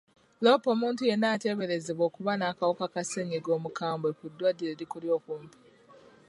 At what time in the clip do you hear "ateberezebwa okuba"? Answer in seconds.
1.35-2.31